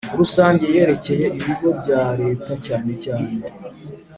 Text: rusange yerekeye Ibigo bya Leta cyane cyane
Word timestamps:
rusange 0.19 0.65
yerekeye 0.75 1.25
Ibigo 1.39 1.69
bya 1.81 2.01
Leta 2.21 2.51
cyane 2.65 2.91
cyane 3.03 3.29